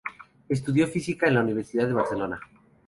[0.49, 2.41] Estudió Física en la Universidad de Barcelona.